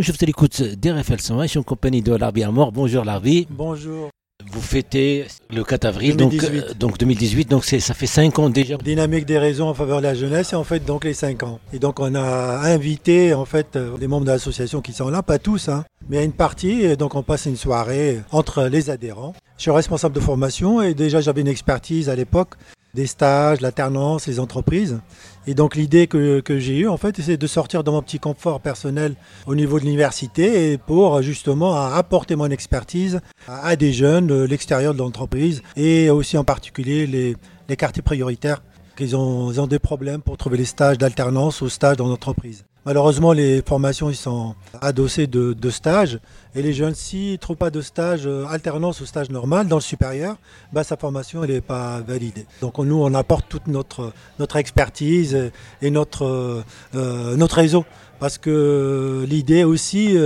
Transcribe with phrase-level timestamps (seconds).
[0.00, 2.70] Je vous écoute d'RFL 101, je suis en compagnie de Larbi Amor.
[2.72, 3.46] Bonjour Larbi.
[3.50, 4.10] Bonjour.
[4.52, 6.60] Vous fêtez le 4 avril, 2018.
[6.60, 8.76] donc, euh, donc 2018, donc c'est- ça fait 5 ans déjà.
[8.76, 11.58] Dynamique des raisons en faveur de la jeunesse et en fait donc les 5 ans.
[11.72, 15.22] Et donc on a invité en fait euh, les membres de l'association qui sont là,
[15.22, 16.82] pas tous, hein, mais une partie.
[16.82, 19.34] Et donc on passe une soirée entre les adhérents.
[19.56, 22.50] Je suis responsable de formation et déjà j'avais une expertise à l'époque
[22.96, 24.98] des stages, l'alternance, les entreprises.
[25.46, 28.60] Et donc l'idée que, j'ai eue en fait, c'est de sortir de mon petit confort
[28.60, 29.14] personnel
[29.46, 34.98] au niveau de l'université pour justement apporter mon expertise à, des jeunes de l'extérieur de
[34.98, 38.62] l'entreprise et aussi en particulier les, quartiers prioritaires
[38.98, 42.64] ils ont des problèmes pour trouver les stages d'alternance ou stages dans l'entreprise.
[42.86, 46.20] Malheureusement, les formations ils sont adossées de, stages
[46.54, 49.74] et les jeunes, s'ils ne trouvent pas de stage euh, alternance ou stage normal dans
[49.74, 50.36] le supérieur,
[50.72, 52.46] bah, sa formation n'est pas validée.
[52.60, 54.12] Donc nous, on apporte toute notre,
[54.54, 55.50] expertise
[55.82, 57.84] et notre, euh, euh, notre réseau.
[58.20, 60.16] Parce que l'idée aussi,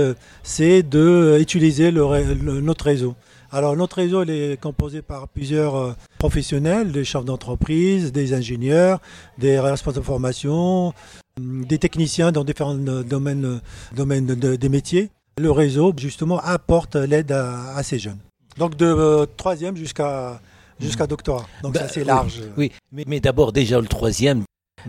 [0.43, 3.15] c'est d'utiliser notre réseau.
[3.51, 8.99] Alors notre réseau il est composé par plusieurs euh, professionnels, des chefs d'entreprise, des ingénieurs,
[9.37, 10.93] des responsables de formation,
[11.37, 13.59] hum, des techniciens dans différents euh, domaines, euh,
[13.95, 15.09] domaines de- des métiers.
[15.37, 18.19] Le réseau justement apporte l'aide à, à ces jeunes.
[18.57, 20.39] Donc de troisième jusqu'à
[20.79, 21.45] jusqu'à doctorat.
[21.63, 22.41] Donc Bah, c'est assez oui, large.
[22.57, 24.43] Oui, mais, mais d'abord déjà le troisième,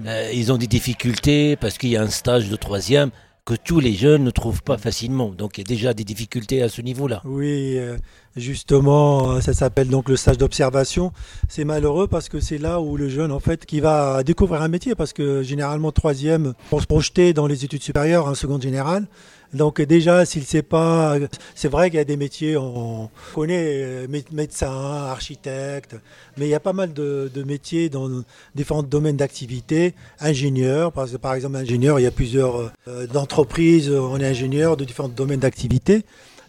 [0.07, 3.11] euh, ils ont des difficultés parce qu'il y a un stage de troisième
[3.45, 5.31] que tous les jeunes ne trouvent pas facilement.
[5.31, 7.23] Donc il y a déjà des difficultés à ce niveau-là.
[7.25, 7.97] Oui, euh,
[8.37, 11.13] justement, euh, ça s'appelle donc le stage d'observation.
[11.49, 14.69] C'est malheureux parce que c'est là où le jeune, en fait, qui va découvrir un
[14.69, 19.09] métier, parce que généralement troisième, pour se projeter dans les études supérieures, en seconde générale.
[19.53, 21.17] Donc déjà, s'il ne sait pas,
[21.55, 25.95] c'est vrai qu'il y a des métiers, on connaît euh, mé- médecin, architecte,
[26.39, 28.09] mais il y a pas mal de, de métiers dans
[28.55, 29.95] différents domaines d'activité.
[30.21, 34.79] Ingénieur, parce que par exemple, ingénieur, il y a plusieurs euh, entreprises, on est ingénieur
[34.79, 36.05] de différents domaines d'activité.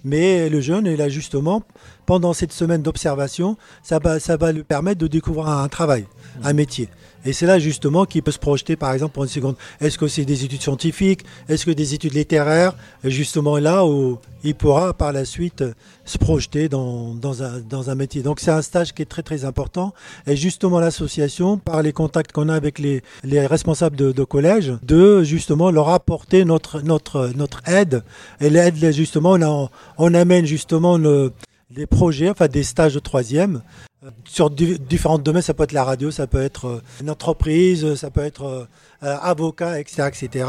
[0.05, 1.63] Mais le jeune, il a justement,
[2.05, 6.05] pendant cette semaine d'observation, ça va, ça va lui permettre de découvrir un travail,
[6.43, 6.89] un métier.
[7.25, 9.55] Et c'est là justement qu'il peut se projeter, par exemple, pour une seconde.
[9.79, 11.21] Est-ce que c'est des études scientifiques?
[11.47, 12.75] Est-ce que des études littéraires?
[13.05, 15.63] Et Justement là où il pourra par la suite
[16.03, 18.23] se projeter dans, dans, un, dans un métier.
[18.23, 19.93] Donc c'est un stage qui est très très important.
[20.27, 24.73] Et justement l'association, par les contacts qu'on a avec les, les responsables de, de collège,
[24.83, 28.03] de justement leur apporter notre, notre, notre aide.
[28.41, 31.31] Et l'aide, justement, on, a- on amène justement le-
[31.73, 33.61] des projets, enfin des stages de troisième
[34.03, 35.41] euh, sur di- différents domaines.
[35.41, 38.65] Ça peut être la radio, ça peut être euh, une entreprise, ça peut être euh,
[39.03, 40.45] euh, avocat, etc., etc.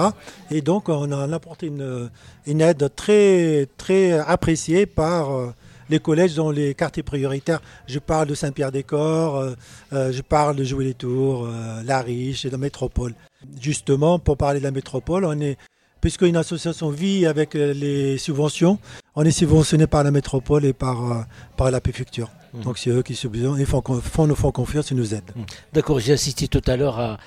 [0.50, 5.52] Et donc on a apporté une, aide très appréciée par euh,
[5.90, 7.60] les collèges dans les quartiers prioritaires.
[7.86, 9.54] Je parle de Saint-Pierre-des-Corps, euh,
[9.92, 13.14] euh, je parle de Jouer-les-Tours, euh, La Riche et de la métropole.
[13.60, 15.58] Justement, pour parler de la métropole, on est
[16.04, 18.78] puisqu'une association vit avec euh, les subventions,
[19.16, 21.22] on est subventionné par la métropole et par, euh,
[21.56, 22.28] par la préfecture.
[22.52, 22.62] Mhm.
[22.62, 25.32] Donc c'est eux qui subventionnent, ils font, font, nous font confiance et nous aident.
[25.72, 27.18] D'accord, j'ai assisté tout à l'heure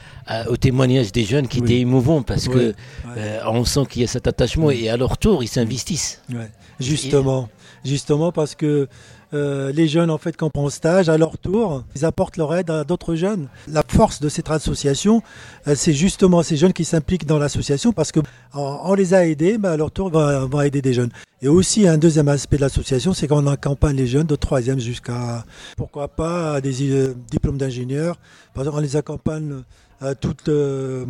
[0.47, 1.65] au témoignage des jeunes qui Oui.
[1.65, 2.73] étaient émouvants parce Oui, que ouais.
[3.17, 6.21] euh, on sent qu'il y a cet attachement et à leur tour ils s'investissent.
[6.31, 6.51] Ouais.
[6.79, 7.49] Justement,
[7.83, 8.87] justement parce que
[9.33, 12.69] euh, les jeunes en fait qui prend stage, à leur tour, ils apportent leur aide
[12.69, 13.47] à d'autres jeunes.
[13.67, 15.21] La force de cette association,
[15.67, 18.19] euh, c'est justement ces jeunes qui s'impliquent dans l'association parce que
[18.53, 21.11] en- on les a aidés, bah, à leur tour, on va aider des jeunes.
[21.41, 25.45] Et aussi un deuxième aspect de l'association, c'est qu'on accompagne les jeunes de troisième jusqu'à
[25.75, 28.17] pourquoi pas des euh, diplômes d'ingénieur.
[28.55, 29.61] Par exemple, on les accompagne
[30.21, 31.05] toute euh,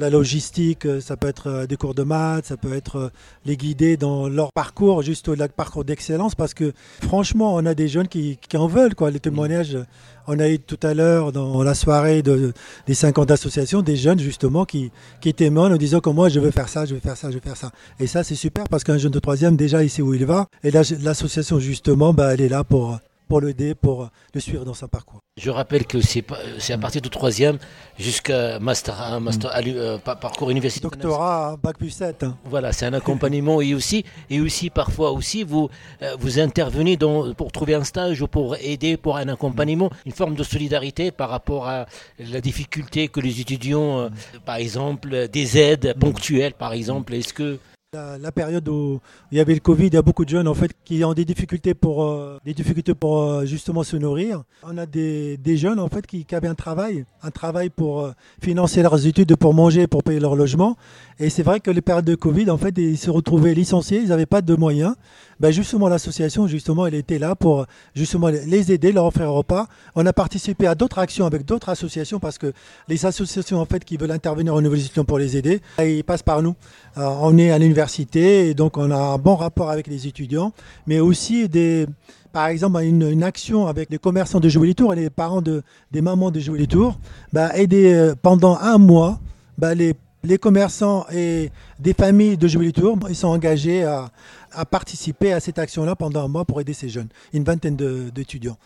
[0.00, 3.08] la logistique, euh, ça peut être euh, des cours de maths, ça peut être euh,
[3.44, 7.86] les guider dans leur parcours, juste le parcours d'excellence, parce que franchement, on a des
[7.86, 8.94] jeunes qui, en veulent.
[8.94, 9.10] Quoi.
[9.10, 9.84] Les témoignages, euh,
[10.26, 12.52] on a eu tout à l'heure dans la soirée de,
[12.86, 14.90] des 50 d'association des jeunes justement qui,
[15.36, 17.40] témoignent en disant que moi je veux faire ça, je veux faire ça, je veux
[17.40, 17.70] faire ça.
[17.98, 20.46] Et ça c'est super parce qu'un jeune de troisième déjà il sait où il va.
[20.62, 22.98] Et l'association justement, bah, elle est là pour,
[23.30, 25.20] pour l'aider, pour le suivre dans son parcours.
[25.40, 26.24] Je rappelle que c'est
[26.72, 27.58] à partir du troisième
[27.96, 30.90] jusqu'à master, un master à l'u- euh, pa- parcours universitaire.
[30.90, 32.24] Doctorat, bac plus 7.
[32.24, 32.36] hein.
[32.44, 35.68] Voilà, c'est un accompagnement et aussi, et aussi parfois aussi vous,
[36.02, 40.12] euh, vous intervenez dans, pour trouver un stage ou pour aider pour un accompagnement, une
[40.12, 41.86] forme de solidarité par rapport à
[42.18, 44.08] la difficulté que les étudiants, euh,
[44.44, 47.14] par exemple, des aides ponctuelles, par exemple.
[47.14, 47.58] Est-ce que
[47.92, 49.00] La, période où
[49.32, 51.12] il y avait le Covid, il y a beaucoup de jeunes en fait qui ont
[51.12, 54.44] des difficultés pour euh, des difficultés pour euh, justement se nourrir.
[54.62, 58.02] On a des, des jeunes en fait qui, qui avaient un travail, un travail pour
[58.02, 60.76] euh, financer leurs études, pour manger, pour payer leur logement.
[61.18, 64.10] Et c'est vrai que les périodes de Covid, en fait, ils se retrouvaient licenciés, ils
[64.10, 64.94] n'avaient pas de moyens.
[65.40, 69.66] Ben justement, l'association, justement, elle était là pour justement les aider, leur offrir un repas.
[69.96, 72.52] On a participé à d'autres actions avec d'autres associations parce que
[72.88, 76.22] les associations en fait qui veulent intervenir niveau des étudiants pour les aider, ils passent
[76.22, 76.54] par nous.
[76.96, 77.79] On est à l'université
[78.14, 80.52] et donc on a un bon rapport avec les étudiants,
[80.86, 81.86] mais aussi des,
[82.32, 86.00] par exemple, une, action avec les commerçants de Jouer Tours et les parents de, des
[86.00, 86.98] mamans de Jouer Tours,
[87.32, 89.18] bah, aider euh, pendant un mois
[89.58, 94.10] bah, les, les, commerçants et des familles de Jouer Tours, ils sont engagés à,
[94.52, 98.56] à participer à cette action-là pendant un mois pour aider ces jeunes, une vingtaine d'étudiants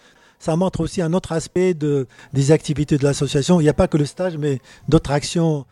[0.41, 3.61] ça montre aussi un autre aspect de, des activités de l'association.
[3.61, 5.65] Il n'y a pas que le stage, mais d'autres actions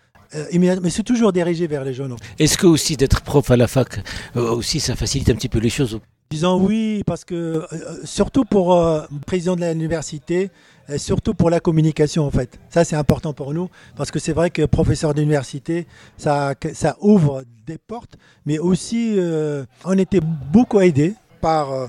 [0.52, 2.16] mais c'est toujours dirigé vers les jeunes.
[2.38, 3.98] Est-ce que aussi d'être prof à la fac,
[4.36, 6.00] euh, aussi ça facilite un petit peu les choses
[6.30, 7.66] Disons oui, parce que euh,
[8.04, 10.50] surtout pour le président de l'université,
[10.96, 12.58] surtout pour la communication en fait.
[12.70, 15.86] Ça c'est important pour nous, parce que c'est vrai que professeur d'université,
[16.16, 19.18] ça, ça ouvre des portes, mais aussi
[19.84, 21.88] on était beaucoup aidé par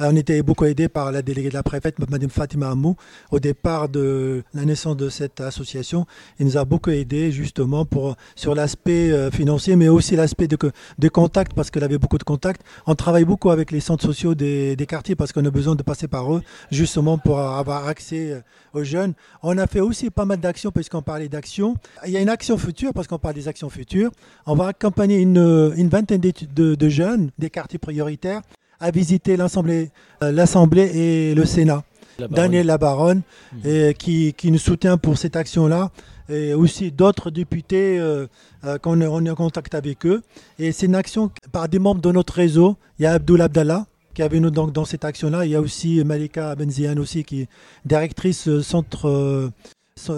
[0.00, 2.96] on était beaucoup aidé par la déléguée de la préfète, Mme Fatima Amou,
[3.30, 6.06] au départ de la naissance de cette association.
[6.38, 11.08] Il nous a beaucoup aidé justement pour, sur l'aspect euh, financier, mais aussi l'aspect de,
[11.08, 12.62] contact, parce qu'elle avait beaucoup de contacts.
[12.86, 16.08] On travaille beaucoup avec les centres sociaux des, quartiers parce qu'on a besoin de passer
[16.08, 18.40] par eux, justement pour avoir accès euh,
[18.72, 19.14] aux jeunes.
[19.42, 21.74] On a fait aussi pas mal d'actions, puisqu'on parlait d'actions.
[22.06, 24.10] Il y a une action future, parce qu'on parle des actions futures.
[24.46, 28.42] On va accompagner une, vingtaine de jeunes des quartiers prioritaires
[28.80, 29.90] a visité l'Assemblée,
[30.22, 31.84] euh, l'Assemblée et le Sénat.
[32.30, 33.22] Daniel Labaronne,
[33.52, 33.68] mmh.
[33.68, 35.92] et qui, qui, nous soutient pour cette action-là,
[36.28, 38.26] et aussi d'autres députés euh,
[38.64, 40.22] euh, qu'on on est en contact avec eux.
[40.58, 42.76] Et c'est une action par des membres de notre réseau.
[42.98, 45.44] Il y a Abdul Abdallah, qui est avec nous donc dans cette action-là.
[45.46, 47.48] Il y a aussi Malika Benzian aussi, qui est
[47.84, 49.52] directrice centre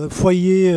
[0.09, 0.73] foyer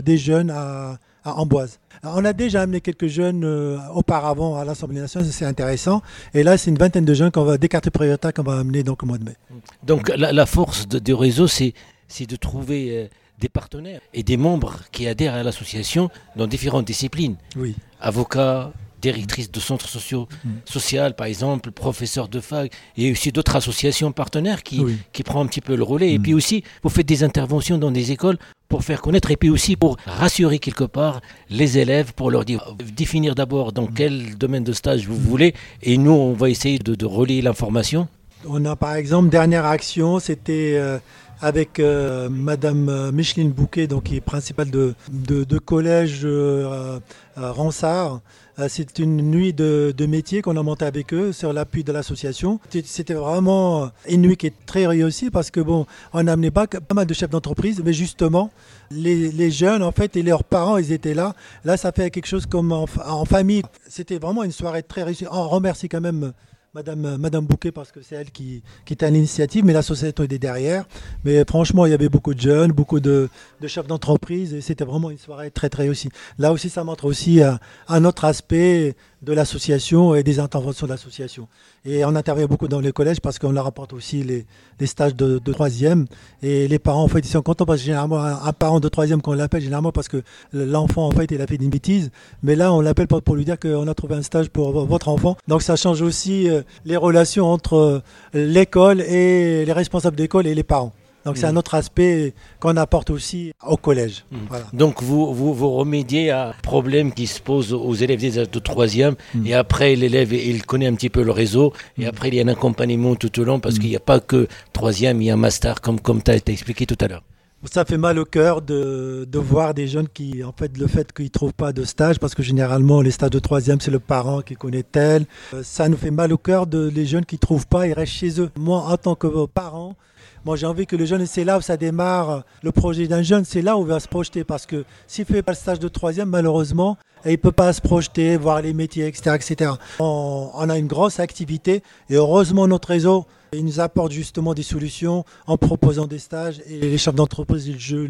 [0.00, 1.80] des jeunes à, à Amboise.
[2.02, 6.02] On a déjà amené quelques jeunes euh, auparavant à l'Assemblée nationale, c'est intéressant.
[6.34, 8.82] Et là, c'est une vingtaine de jeunes qu'on va, des cartes prioritaires qu'on va amener
[8.82, 9.34] donc au mois de mai.
[9.82, 11.74] Donc la, force du réseau, c'est
[12.20, 13.08] de trouver euh,
[13.40, 17.36] des partenaires et des membres qui adhèrent à l'association dans différentes disciplines.
[17.56, 17.74] Oui.
[18.00, 20.48] Avocats, directrice de centres sociaux, mm.
[20.64, 25.46] social, par exemple, professeur de fac, et aussi d'autres associations partenaires qui, qui prennent un
[25.46, 26.12] petit peu le relais.
[26.12, 26.22] Et mm.
[26.22, 29.76] puis aussi, vous faites des interventions dans des écoles pour faire connaître, et puis aussi
[29.76, 33.94] pour rassurer quelque part les élèves, pour leur dire, définir d'abord dans mm.
[33.94, 38.08] quel domaine de stage vous voulez, et nous, on va essayer de, de relayer l'information.
[38.46, 40.74] On a par exemple, dernière action, c'était...
[40.76, 40.98] Euh,
[41.40, 46.98] avec euh, Madame euh, Micheline Bouquet, donc qui est principale de, de, collège euh,
[47.36, 48.20] Ransard.
[48.66, 52.58] C'est une nuit de, de métier qu'on a monté avec eux sur l'appui de l'association.
[52.84, 56.66] C'était vraiment une nuit qui est très réussie parce que bon, on a amené pas,
[56.66, 58.50] pas mal de chefs d'entreprise, mais justement,
[58.90, 61.36] les, les, jeunes en fait et leurs parents, ils étaient là.
[61.64, 63.62] Là, ça fait quelque chose comme en, en famille.
[63.88, 65.26] C'était vraiment une soirée très réussie.
[65.30, 66.32] On remercie quand même
[66.74, 69.82] Madame, euh, Madame Bouquet parce que c'est elle qui, qui était à l'initiative, mais la
[69.82, 70.84] société était derrière.
[71.24, 73.28] Mais franchement, il y avait beaucoup de jeunes, beaucoup de,
[73.66, 76.10] chefs d'entreprise et c'était vraiment une soirée très très réussie.
[76.38, 80.92] Là aussi, ça montre aussi un, un autre aspect de l'association et des interventions de
[80.92, 81.48] l'association.
[81.84, 84.46] Et on intervient beaucoup dans les collèges parce qu'on leur apporte aussi les,
[84.86, 86.06] stages de, de, troisième.
[86.42, 89.20] Et les parents, en fait, ils sont contents parce que généralement, un, parent de troisième,
[89.20, 90.22] qu'on l'appelle généralement parce que
[90.52, 92.10] l'enfant, en fait, il a fait une bêtise.
[92.42, 95.36] Mais là, on l'appelle pour lui dire qu'on a trouvé un stage pour votre enfant.
[95.48, 98.00] Donc ça change aussi euh, les relations entre euh,
[98.34, 100.92] l'école et les responsables d'école et les parents.
[101.28, 101.58] Donc c'est un mm.
[101.58, 104.24] autre aspect qu'on apporte aussi au collège.
[104.30, 104.36] Mm.
[104.72, 108.50] Donc vous, vous, vous, remédiez à un problème qui se pose aux élèves des âges
[108.50, 109.46] de troisième mm.
[109.46, 112.44] et après l'élève il connaît un petit peu le réseau et après il y a
[112.44, 115.34] un accompagnement tout au long parce qu'il n'y a pas que troisième, il y a
[115.34, 117.22] un master comme, comme tu as expliqué tout à l'heure.
[117.64, 121.12] Ça fait mal au cœur de, de, voir des jeunes qui, en fait, le fait
[121.12, 123.98] qu'ils ne trouvent pas de stage, parce que généralement, les stages de troisième, c'est le
[123.98, 125.26] parent qui connaît tel.
[125.52, 127.92] Euh, ça nous fait mal au cœur de les jeunes qui ne trouvent pas, ils
[127.94, 128.50] restent chez eux.
[128.56, 129.96] Moi, en tant que parent,
[130.44, 132.44] moi, j'ai envie que le jeune, c'est là où ça démarre.
[132.62, 134.44] Le projet d'un jeune, c'est là où il va se projeter.
[134.44, 137.72] Parce que s'il ne fait pas le stage de troisième, malheureusement, il ne peut pas
[137.72, 139.36] se projeter, voir les métiers, etc.
[139.36, 139.72] etc.
[139.98, 145.24] On, a une grosse activité et heureusement, notre réseau, il nous apporte justement des solutions
[145.46, 148.06] en proposant des stages et les chefs d'entreprise ils jouent,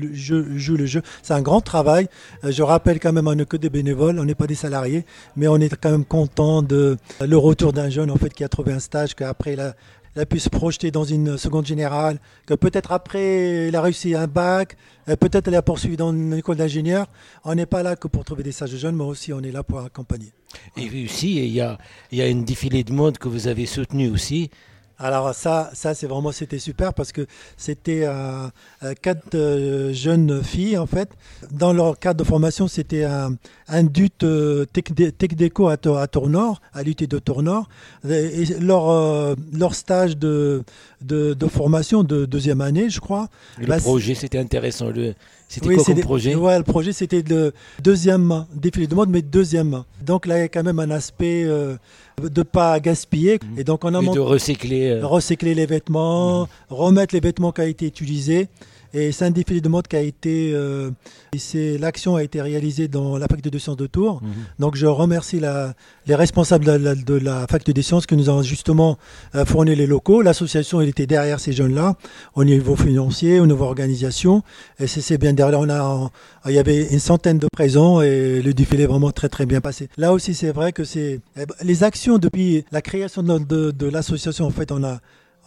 [0.77, 1.03] le jeu.
[1.23, 2.09] C'est un grand travail.
[2.43, 5.07] Euh, je rappelle quand même, on n'est que des bénévoles, on n'est pas des salariés,
[5.37, 8.49] mais on est quand même content de le retour d'un jeune en fait qui a
[8.49, 9.75] trouvé un stage, qu'après il a,
[10.19, 14.17] elle a pu se projeter dans une seconde générale, que peut-être après, elle a réussi
[14.17, 14.77] un bac,
[15.09, 17.07] euh, peut-être elle a poursuivi dans une école d'ingénieur.
[17.45, 19.63] On n'est pas là que pour trouver des sages jeunes, mais aussi on est là
[19.63, 20.33] pour accompagner.
[20.77, 21.79] Et aussi, il y a,
[22.11, 24.51] y a une défilé de mode que vous avez soutenu aussi.
[25.01, 27.27] Alors ça, ça c'est vraiment c'était super parce que
[27.57, 28.49] c'était euh,
[28.83, 31.09] euh, quatre euh, jeunes filles en fait.
[31.53, 33.37] Dans leur cadre de formation, c'était un,
[33.69, 34.11] un DUT
[34.73, 37.69] Tech, Déco à, à Tournord, à l'UT de Tournord.
[38.09, 40.65] Et leur, leur stage de,
[41.01, 43.29] de, formation de deuxième année, je crois.
[43.59, 44.89] Le bah, projet, c'était intéressant.
[44.91, 45.15] Le,
[45.49, 46.35] C'était quoi comme projet?
[46.35, 47.53] Ouais, le projet c'était le
[47.83, 49.87] deuxième main, défilé de mode, mais deuxième main.
[50.05, 51.77] Donc là, il y a quand même un aspect euh,
[52.23, 53.39] de pas gaspiller.
[53.43, 53.59] Mhm.
[53.59, 54.91] Et donc on a Et de recycler.
[54.91, 58.49] euh, recycler les vêtements, remettre les vêtements qui ont été utilisés.
[58.95, 60.91] Et c'est un défilé de mode qui a été, euh,
[61.79, 64.21] l'action a été réalisée dans la faculté de sciences de Tours.
[64.23, 64.31] mhm.
[64.59, 65.75] Donc je remercie la-
[66.07, 68.97] les responsables de la, de la faculté des sciences qui nous ont justement
[69.35, 70.23] euh, fourni les locaux.
[70.23, 71.97] L'association elle était derrière ces jeunes-là
[72.35, 74.43] au niveau financier, au niveau organisation.
[74.81, 75.61] Et c'est bien derrière.
[75.61, 76.11] On a,
[76.47, 79.61] il y avait une centaine de présents et le défilé est vraiment très très bien
[79.61, 79.89] passé.
[79.97, 83.71] Là aussi c'est vrai que c'est eh ben, les actions depuis la création de, de-
[83.71, 84.47] de l'association.
[84.47, 85.01] En fait, on a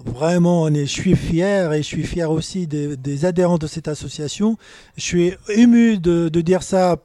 [0.06, 3.88] Vraiment, on est, je suis fier et je suis fier aussi des, adhérents de cette
[3.88, 4.58] association.
[4.98, 6.98] Je suis ému de, dire ça.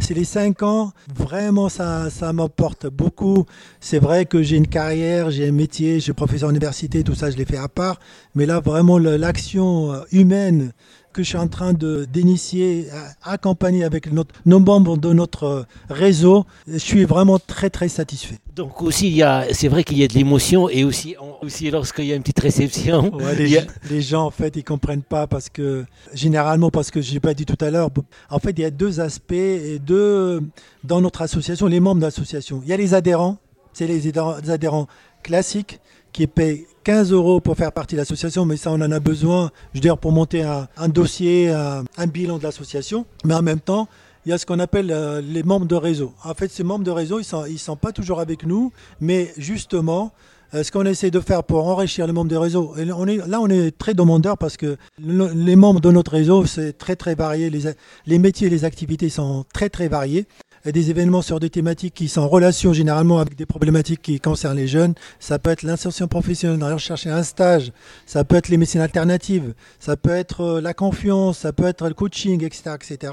[0.00, 0.92] C'est les cinq ans.
[1.14, 3.46] Vraiment, ça, ça m'apporte beaucoup.
[3.80, 7.30] C'est vrai que j'ai une carrière, j'ai un métier, suis professeur à l'université, tout ça,
[7.30, 8.00] je l'ai fait à part.
[8.34, 10.72] Mais là, vraiment, l'action euh, humaine
[11.12, 12.86] que je suis en train de d'initier,
[13.24, 17.88] à- accompagner avec notre, nos membres de notre euh, réseau, je suis vraiment très très
[17.88, 18.38] satisfait.
[18.54, 21.44] Donc aussi, il y a, c'est vrai qu'il y a de l'émotion et aussi, on-
[21.44, 23.12] aussi lorsqu'il y a une petite réception.
[23.14, 26.90] Ouais, les, y a- les gens, en fait, ils comprennent pas parce que, généralement, parce
[26.90, 27.90] que je n'ai pas dit tout à l'heure,
[28.30, 30.40] en fait, il y a deux aspects et deux
[30.84, 32.60] dans notre association, les membres de l'association.
[32.64, 33.38] Il y a les adhérents,
[33.72, 34.08] c'est les
[34.50, 34.86] adhérents
[35.22, 35.80] classiques
[36.12, 39.50] qui payent 15 euros pour faire partie de l'association, mais ça, on en a besoin,
[39.74, 43.04] je veux dire, pour monter un, dossier, un, un bilan de l'association.
[43.24, 43.86] Mais en même temps,
[44.26, 46.12] il y a ce qu'on appelle euh, les membres de réseau.
[46.24, 50.12] En fait, ces membres de réseau, ils ils sont pas toujours avec nous, mais justement,
[50.54, 53.70] euh, ce qu'on essaie de faire pour enrichir les membres on est, là on est
[53.78, 57.60] très demandeur parce que le- les membres de notre réseau, c'est très très varié, les,
[58.06, 60.26] les métiers et les activités sont très très variés.
[60.64, 64.58] Des événements sur des thématiques qui sont en relation généralement avec des problématiques qui concernent
[64.58, 64.94] les jeunes.
[65.18, 67.72] Ça peut être l'insertion professionnelle, rechercher un stage,
[68.04, 71.88] ça peut être les médecines alternatives, ça peut être euh, la confiance, ça peut être
[71.88, 72.74] le coaching, etc.
[72.74, 73.12] etc.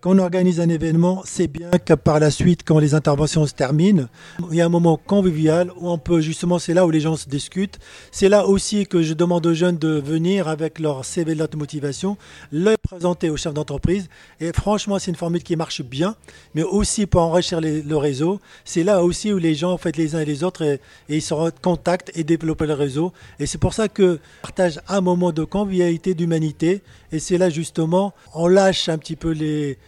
[0.00, 3.52] Quand on organise un événement, c'est bien que par la suite, quand les interventions se
[3.52, 4.06] terminent,
[4.50, 7.16] il y a un moment convivial où on peut justement, c'est là où les gens
[7.16, 7.78] se discutent.
[8.10, 12.16] C'est là aussi que je demande aux jeunes de venir avec leur CV de motivation,
[12.50, 14.08] le présenter au chef d'entreprise.
[14.40, 16.16] Et franchement, c'est une formule qui marche bien,
[16.54, 18.40] mais aussi pour enrichir le réseau.
[18.64, 20.80] C'est là aussi où les gens, en fait, les uns et les autres, et,
[21.10, 23.12] ils se contactent et développent le réseau.
[23.38, 26.80] Et c'est pour ça que partage un moment de convivialité, d'humanité.
[27.12, 29.78] Et c'est là justement, on lâche un petit peu les,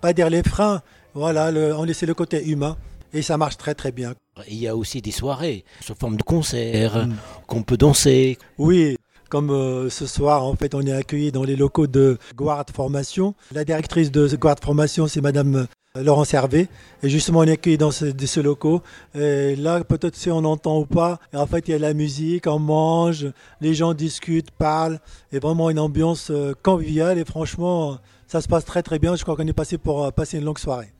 [0.00, 0.82] pas dire les freins,
[1.14, 2.76] voilà, le- on laisse le côté humain.
[3.12, 4.14] Et ça marche très très bien.
[4.48, 7.14] il y a aussi des soirées sous forme de concerts Mm.
[7.46, 8.38] qu'on peut danser.
[8.56, 8.96] Oui,
[9.28, 13.34] comme euh, ce soir, en fait, on est accueilli dans les locaux de Guard Formation.
[13.52, 15.66] La directrice de Guard Formation, c'est Madame
[15.96, 16.68] Laurence Hervé.
[17.02, 18.82] Et justement, on est accueilli dans ce, de ce locaux.
[19.14, 21.94] Et là, peut-être si on entend ou pas, et en fait, il y a la
[21.94, 23.26] musique, on mange,
[23.60, 25.00] les gens discutent, parlent.
[25.32, 27.18] Et vraiment une ambiance euh, conviviale.
[27.18, 29.16] Et franchement, ça se passe très très bien.
[29.16, 30.92] Je crois qu'on est passé pour euh, passer une longue soirée.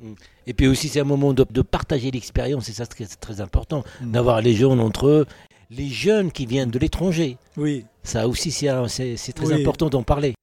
[0.49, 3.85] Et puis aussi, c'est un moment de, de partager l'expérience, et ça, c'est très, important,
[4.01, 4.11] Mm.
[4.11, 5.27] d'avoir les jeunes entre eux,
[5.71, 7.39] les jeunes qui viennent de l'étranger.
[7.57, 7.85] Oui.
[8.03, 8.67] Ça aussi, c'est
[9.33, 9.61] très Oui.
[9.61, 10.35] important d'en parler.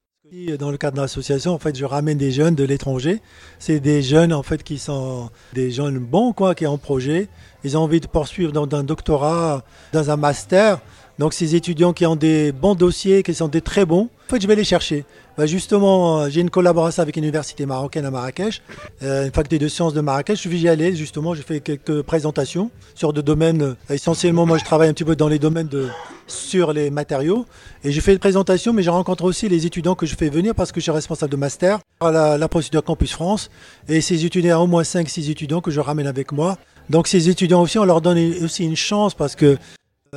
[0.60, 3.22] Dans le cadre de l'association, en fait, je ramène des jeunes de l'étranger.
[3.60, 7.30] C'est des jeunes, en fait, qui sont des jeunes bons, quoi, qui ont un projet.
[7.64, 10.80] Ils ont envie de poursuivre dans un doctorat, dans un master.
[11.18, 14.42] Donc, ces étudiants qui ont des bons dossiers, qui sont des très bons, en fait,
[14.42, 15.06] je vais les chercher.
[15.38, 18.62] Bah, justement, euh, j'ai une collaboration avec une université marocaine à Marrakech,
[19.02, 20.44] euh, une faculté de sciences de Marrakech.
[20.44, 23.62] Je vais y aller, justement, je fais quelques présentations sur des domaines.
[23.62, 25.70] euh, essentiellement, moi, je travaille un petit peu dans les domaines
[26.28, 27.46] sur les matériaux.
[27.86, 30.54] Et je fais une présentation, mais je rencontre aussi les étudiants que je fais venir
[30.54, 33.50] parce que je suis responsable de master à la, la procédure Campus France.
[33.88, 36.58] Et ces étudiants, au moins 5-6 étudiants que je ramène avec moi.
[36.90, 39.58] Donc ces étudiants aussi, on leur donne aussi une chance parce que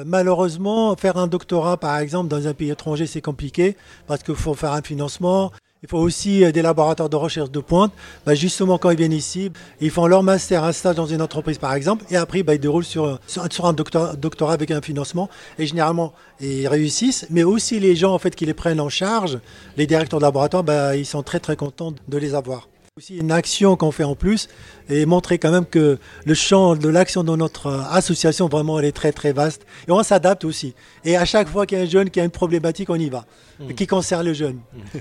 [0.04, 4.54] malheureusement, faire un doctorat, par exemple, dans un pays étranger, c'est compliqué parce qu'il faut
[4.54, 5.52] faire un financement.
[5.82, 7.92] Il faut aussi euh, des laboratoires de recherche de pointe.
[8.26, 11.56] Bah, justement, quand ils viennent ici, ils font leur master, un stage dans une entreprise,
[11.56, 13.18] par exemple, et après, bah, ils déroulent sur,
[13.62, 15.30] un doctorat, doctorat avec un financement.
[15.58, 17.26] Et généralement, ils réussissent.
[17.30, 19.38] Mais aussi, les gens en fait, qui les prennent en charge,
[19.78, 23.30] les directeurs de laboratoire, bah, ils sont très très contents de les avoir aussi une
[23.30, 24.48] action qu'on fait en plus
[24.88, 28.84] et montrer quand même que le champ de l'action de notre euh, association vraiment elle
[28.84, 29.64] est très très vaste.
[29.86, 30.74] Et on s'adapte aussi.
[31.04, 33.08] Et à chaque fois qu'il y a un jeune qui a une problématique on y
[33.08, 33.24] va.
[33.60, 33.74] Mm.
[33.74, 34.58] qui concerne le jeune.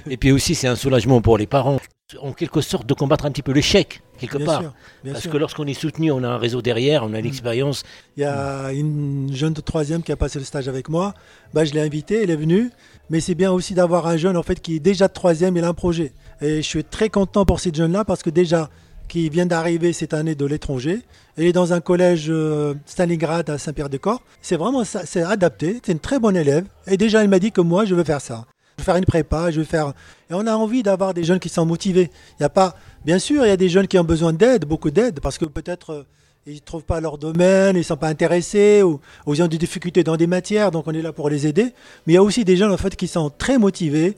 [0.10, 1.79] Et puis aussi, c'est un soulagement pour les parents,
[2.21, 4.61] en quelque sorte, de combattre un petit peu l'échec, quelque bien part.
[4.61, 4.73] sûr,
[5.05, 5.31] Parce sûr.
[5.31, 7.83] que lorsqu'on est soutenu, on a un réseau derrière, on a l'expérience.
[8.17, 11.13] il y a une jeune de troisième qui a passé le stage avec moi
[11.53, 12.71] bah, je l'ai invitée elle est venue
[13.09, 15.63] mais c'est bien aussi d'avoir un jeune en fait qui est déjà de troisième il
[15.63, 18.69] a un projet et je suis très content pour cette jeune là parce que déjà
[19.07, 21.01] qui vient d'arriver cette année de l'étranger.
[21.35, 24.21] Elle est dans un collège euh, Stalingrad à Saint-Pierre-de-Corps.
[24.39, 25.81] C'est vraiment ça, c'est adapté.
[25.83, 26.65] C'est une très bonne élève.
[26.85, 28.45] Et déjà, elle m'a dit que moi, je veux faire ça.
[28.79, 29.93] Vais faire une prépa, je vais faire.
[30.29, 32.09] Et on a envie d'avoir des jeunes qui sont motivés.
[32.39, 34.65] Il y a pas, bien sûr, il y a des jeunes qui ont besoin d'aide,
[34.65, 36.03] beaucoup d'aide, parce que peut-être euh,
[36.48, 39.57] ils ne trouvent pas leur domaine, ils ne sont pas intéressés, ou, ils ont des
[39.57, 41.74] difficultés dans des matières, donc on est là pour les aider.
[42.05, 44.15] Mais il y a aussi des jeunes en fait qui sont très motivés,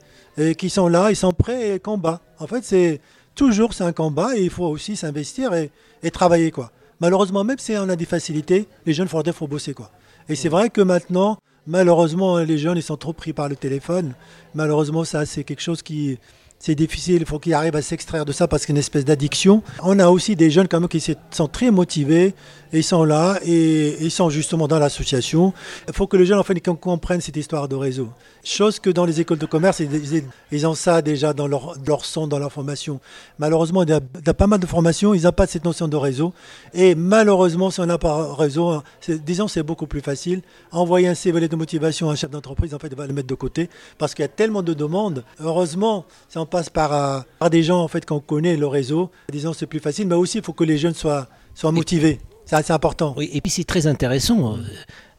[0.56, 2.20] qui sont là, ils sont prêts et combat.
[2.38, 3.00] En fait, c'est
[3.34, 5.70] toujours c'est un combat et il faut aussi s'investir et,
[6.10, 6.70] travailler quoi.
[7.00, 9.90] Malheureusement, même si on a des facilités, les jeunes, il faut bosser quoi.
[10.28, 14.14] Et c'est vrai que maintenant, malheureusement, les jeunes, sont trop pris par le téléphone.
[14.54, 16.18] Malheureusement, ça, c'est quelque chose qui,
[16.58, 18.80] c'est difficile, il faut qu'ils arrivent à s'extraire de ça parce qu'il y a une
[18.80, 19.62] espèce d'addiction.
[19.82, 21.00] On a aussi des jeunes quand même qui
[21.30, 22.34] sont très motivés
[22.72, 25.52] ils sont là et ils sont justement dans l'association.
[25.88, 26.42] Il faut que les jeunes
[26.80, 28.08] comprennent cette histoire de réseau.
[28.44, 29.82] Chose que dans les écoles de commerce,
[30.50, 33.00] ils ont ça déjà dans leur, leur son, dans leur formation.
[33.38, 36.32] Malheureusement, il y, a, pas mal de formations, ils n'ont pas cette notion de réseau.
[36.74, 40.42] Et malheureusement, si on n'a pas réseau, disons c'est beaucoup plus facile.
[40.70, 43.34] Envoyer un CV de motivation à un chef d'entreprise, en fait, va le mettre de
[43.34, 45.24] côté parce qu'il y a tellement de demandes.
[45.40, 49.52] Heureusement, si on passe par, par des gens en fait qu'on connaît le réseau, disons
[49.52, 51.28] c'est plus facile, mais aussi il faut que les jeunes soient
[51.64, 52.18] motivés.
[52.52, 53.14] C'est assez important.
[53.16, 54.52] Oui, et puis c'est très intéressant.
[54.52, 54.56] Euh,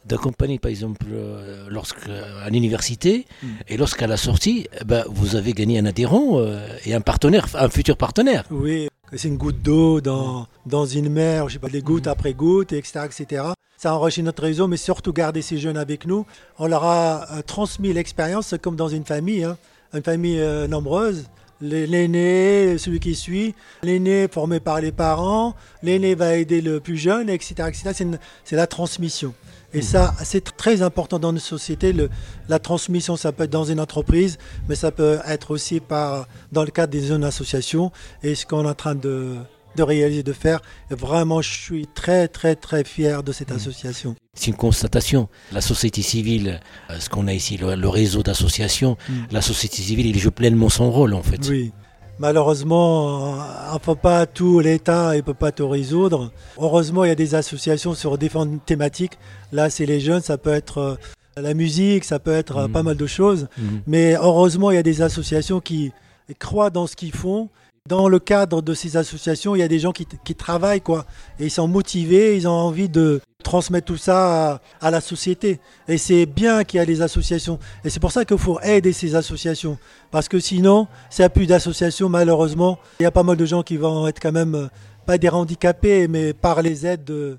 [0.04, 3.46] d'accompagner par exemple euh, lorsque à l'université mm.
[3.68, 7.46] et lorsqu'à la sortie eh ben, vous avez gagné un adhérent euh, et un partenaire
[7.54, 11.70] un futur partenaire oui c'est une goutte d'eau dans, dans une mer je sais pas
[11.70, 12.10] des gouttes mm.
[12.10, 13.44] après gouttes etc etc
[13.78, 16.26] ça enrichit notre réseau mais surtout garder ces jeunes avec nous
[16.58, 19.56] on leur a transmis l'expérience comme dans une famille hein,
[19.94, 20.38] une famille
[20.68, 21.24] nombreuse
[21.60, 27.28] l'aîné, celui qui suit, l'aîné formé par les parents, l'aîné va aider le plus jeune,
[27.28, 27.68] etc.
[27.68, 28.18] etc.
[28.44, 29.34] C'est la transmission.
[29.74, 31.92] Et ça, c'est très important dans une société.
[31.92, 32.08] Le,
[32.48, 36.62] la transmission, ça peut être dans une entreprise, mais ça peut être aussi par, dans
[36.62, 37.90] le cadre des zones associations.
[38.22, 39.34] Et ce qu'on est en train de,
[39.76, 43.56] de réaliser, de faire, vraiment, je suis très, très, très fier de cette mmh.
[43.56, 44.16] association.
[44.34, 45.28] C'est une constatation.
[45.52, 49.12] La société civile, euh, ce qu'on a ici, le, réseau d'associations, mmh.
[49.30, 51.40] la société civile, il joue pleinement son rôle, en fait.
[51.48, 51.72] Oui.
[52.18, 53.34] Malheureusement,
[53.70, 56.30] on ne peut pas tout, l'État ne peut pas tout résoudre.
[56.58, 59.18] Heureusement, il y a des associations sur différentes thématiques.
[59.50, 60.94] Là, c'est les jeunes, ça peut être euh,
[61.36, 62.86] la musique, ça peut être euh, pas mmh.
[62.86, 63.48] mal de choses.
[63.58, 63.62] Mmh.
[63.88, 65.92] Mais heureusement, il y a des associations qui
[66.38, 67.48] croient dans ce qu'ils font
[67.86, 71.04] dans le cadre de ces associations, il y a des gens qui, travaillent, quoi.
[71.38, 75.60] Et ils sont motivés, ils ont envie de transmettre tout ça à, la société.
[75.86, 77.58] Et c'est bien qu'il y a des associations.
[77.84, 79.76] Et c'est pour ça qu'il faut aider ces associations.
[80.10, 83.44] Parce que sinon, s'il n'y a plus d'associations, malheureusement, il y a pas mal de
[83.44, 84.68] gens qui vont être quand même, euh,
[85.04, 87.38] pas des handicapés, mais par les aides,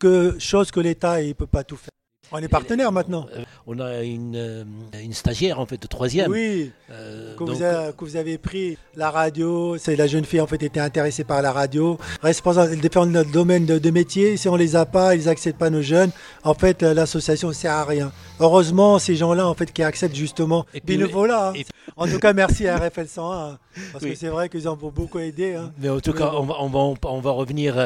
[0.00, 1.90] que, chose que l'État ne peut pas tout faire.
[2.32, 3.26] On est partenaire maintenant.
[3.36, 4.64] Euh, on a une, euh,
[5.00, 6.30] une, stagiaire en fait de troisième.
[6.30, 6.72] Oui.
[6.90, 9.76] Euh, que, vous avez pris la radio.
[9.78, 11.98] C'est la jeune fille en fait était intéressée par la radio.
[12.22, 14.36] Responsable, dépend de notre domaine de, métier.
[14.36, 16.10] Si on les a pas, ils acceptent pas nos jeunes.
[16.42, 18.10] En fait, l'association ne sert à rien.
[18.40, 21.50] Heureusement, ces gens-là en fait qui acceptent justement et bénévolat.
[21.50, 21.62] Hein.
[21.96, 23.58] En tout cas, merci à RFL 101 hein,
[23.92, 25.54] parce que c'est vrai qu'ils ont beaucoup aidé.
[25.54, 25.72] Hein.
[25.78, 27.76] Mais en tout cas, on va, on va, on va revenir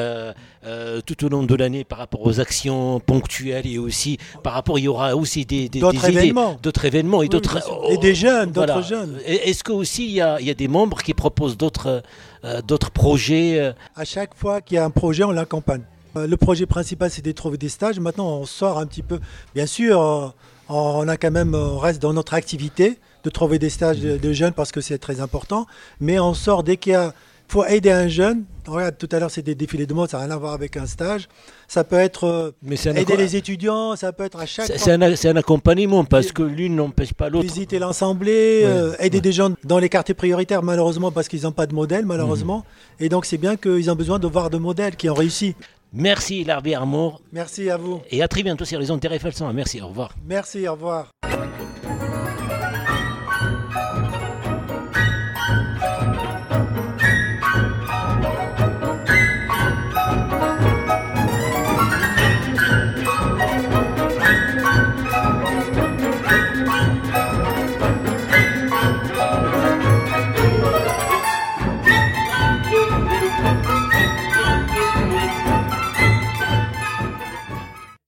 [1.05, 4.83] tout au long de l'année par rapport aux actions ponctuelles et aussi par rapport, il
[4.83, 9.17] y aura aussi des, d'autres événements, d'autres événements et d'autres et des jeunes, d'autres jeunes.
[9.25, 12.03] Est-ce que aussi il y, a, il y a des membres qui proposent d'autres
[12.45, 13.73] euh, d'autres projets euh?
[13.95, 15.81] À chaque fois qu'il y a un projet, on l'accompagne.
[16.15, 17.99] Euh, le projet principal, c'est de trouver des stages.
[17.99, 19.19] Maintenant, on sort un petit peu.
[19.53, 20.33] Bien sûr,
[20.69, 24.53] on a quand même, on reste dans notre activité de trouver des stages de jeunes
[24.53, 25.65] parce que c'est très important.
[25.99, 27.13] Mais on sort dès qu'il y a
[27.49, 28.45] faut aider un jeune.
[28.67, 30.77] Regarde, tout à l'heure, c'était des défilés de mode, ça n'a rien à voir avec
[30.77, 31.27] un stage.
[31.67, 34.71] Ça peut être euh, aider les étudiants, ça peut être à chaque.
[34.75, 37.47] C'est un, un, accompagnement parce que l'une n'empêche pas l'autre.
[37.47, 41.65] Visiter l'assemblée, euh, aider des gens dans les quartiers prioritaires, malheureusement, parce qu'ils n'ont pas
[41.65, 42.57] de modèle, malheureusement.
[42.99, 43.05] Mhm.
[43.05, 45.55] Et donc, c'est bien qu'ils ont besoin de voir de modèles qui ont réussi.
[45.91, 47.21] Merci, Larbi Armour.
[47.33, 48.01] Merci à vous.
[48.11, 49.53] Et à très bientôt sur les ondes TRFL 100.
[49.53, 50.15] Merci, au revoir.
[50.27, 51.09] Merci, au revoir.